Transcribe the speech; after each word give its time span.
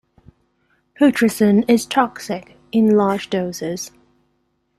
Putrescine 0.95 1.63
is 1.67 1.85
toxic 1.85 2.57
in 2.71 2.97
large 2.97 3.29
doses. 3.29 3.91